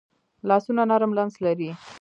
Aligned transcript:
لاسونه 0.47 0.83
نرم 0.89 1.11
لمس 1.17 1.35
لري 1.45 1.69